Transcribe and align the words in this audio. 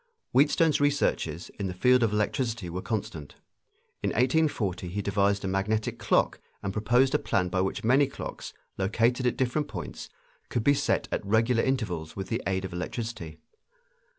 Wheatstone's 0.31 0.81
researches 0.81 1.51
in 1.59 1.67
the 1.67 1.75
field 1.75 2.01
of 2.01 2.11
electricity 2.11 2.71
were 2.71 2.81
constant. 2.81 3.35
In 4.01 4.09
1840 4.09 4.87
he 4.87 4.99
devised 4.99 5.45
a 5.45 5.47
magnetic 5.47 5.99
clock 5.99 6.39
and 6.63 6.73
proposed 6.73 7.13
a 7.13 7.19
plan 7.19 7.49
by 7.49 7.61
which 7.61 7.83
many 7.83 8.07
clocks, 8.07 8.51
located 8.79 9.27
at 9.27 9.37
different 9.37 9.67
points, 9.67 10.09
could 10.49 10.63
be 10.63 10.73
set 10.73 11.07
at 11.11 11.23
regular 11.23 11.61
intervals 11.61 12.15
with 12.15 12.29
the 12.29 12.41
aid 12.47 12.65
of 12.65 12.73
electricity. 12.73 13.37